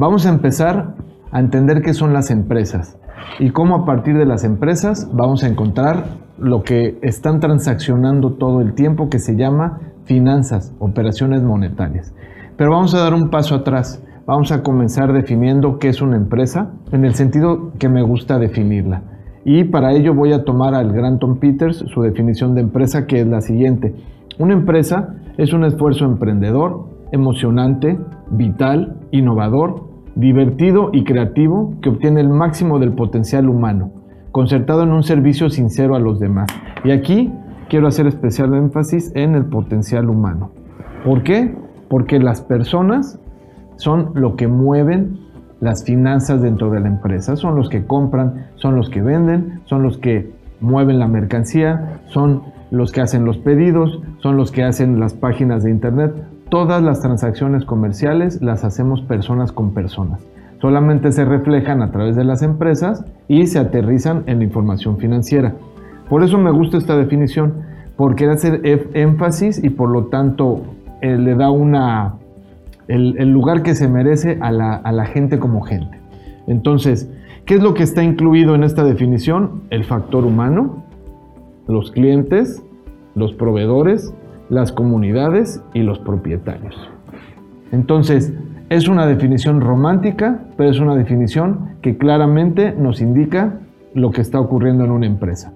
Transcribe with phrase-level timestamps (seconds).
[0.00, 0.94] Vamos a empezar
[1.30, 2.98] a entender qué son las empresas
[3.38, 6.04] y cómo a partir de las empresas vamos a encontrar
[6.38, 12.14] lo que están transaccionando todo el tiempo que se llama finanzas, operaciones monetarias.
[12.56, 14.02] Pero vamos a dar un paso atrás.
[14.24, 19.02] Vamos a comenzar definiendo qué es una empresa en el sentido que me gusta definirla.
[19.44, 23.26] Y para ello voy a tomar al Granton Peters su definición de empresa que es
[23.26, 23.94] la siguiente.
[24.38, 27.98] Una empresa es un esfuerzo emprendedor, emocionante,
[28.30, 29.89] vital, innovador,
[30.20, 33.90] divertido y creativo que obtiene el máximo del potencial humano,
[34.32, 36.48] concertado en un servicio sincero a los demás.
[36.84, 37.32] Y aquí
[37.68, 40.50] quiero hacer especial énfasis en el potencial humano.
[41.04, 41.54] ¿Por qué?
[41.88, 43.18] Porque las personas
[43.76, 45.18] son lo que mueven
[45.60, 47.36] las finanzas dentro de la empresa.
[47.36, 52.42] Son los que compran, son los que venden, son los que mueven la mercancía, son
[52.70, 56.12] los que hacen los pedidos, son los que hacen las páginas de internet.
[56.50, 60.20] Todas las transacciones comerciales las hacemos personas con personas.
[60.60, 65.54] Solamente se reflejan a través de las empresas y se aterrizan en la información financiera.
[66.08, 67.62] Por eso me gusta esta definición,
[67.96, 68.60] porque hace
[68.94, 70.62] énfasis y por lo tanto
[71.02, 72.14] eh, le da una
[72.88, 76.00] el, lugar que se merece a la, gente como gente.
[76.48, 77.08] Entonces,
[77.44, 79.62] ¿qué es lo que está incluido en esta definición?
[79.70, 80.82] El factor humano,
[81.68, 82.60] los clientes,
[83.14, 84.12] los proveedores,
[84.50, 86.76] las comunidades y los propietarios.
[87.72, 88.34] Entonces,
[88.68, 93.60] es una definición romántica, pero es una definición que claramente nos indica
[93.94, 95.52] lo que está ocurriendo en una empresa.